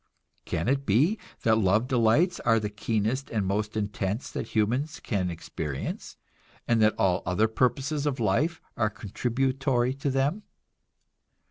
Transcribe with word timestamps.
Can 0.45 0.67
it 0.67 0.83
be 0.83 1.19
that 1.43 1.59
love 1.59 1.87
delights 1.87 2.39
are 2.39 2.59
the 2.59 2.71
keenest 2.71 3.29
and 3.29 3.45
most 3.45 3.77
intense 3.77 4.31
that 4.31 4.47
humans 4.55 4.99
can 4.99 5.29
experience, 5.29 6.17
and 6.67 6.81
that 6.81 6.95
all 6.97 7.21
other 7.23 7.47
purposes 7.47 8.07
of 8.07 8.19
life 8.19 8.59
are 8.75 8.89
contributory 8.89 9.93
to 9.93 10.09
them? 10.09 10.41